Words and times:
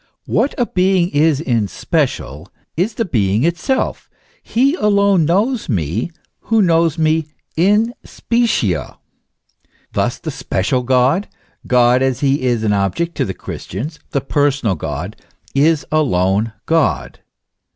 What 0.25 0.55
a 0.57 0.65
being 0.65 1.09
is 1.09 1.39
in 1.39 1.67
special, 1.67 2.47
is 2.75 2.95
the 2.95 3.05
being 3.05 3.43
itself; 3.43 4.09
he 4.41 4.73
alone 4.73 5.25
knows 5.25 5.69
me, 5.69 6.09
who 6.39 6.59
knows 6.59 6.97
me 6.97 7.27
in 7.55 7.93
specie. 8.03 8.79
Thus 9.93 10.17
the 10.17 10.31
special 10.31 10.81
God, 10.81 11.27
God 11.67 12.01
as 12.01 12.21
he 12.21 12.41
is 12.41 12.63
an 12.63 12.73
object 12.73 13.13
to 13.17 13.25
the 13.25 13.35
Christians, 13.35 13.99
the 14.09 14.21
personal 14.21 14.73
God, 14.73 15.17
is 15.53 15.85
alone 15.91 16.53
God. 16.65 17.19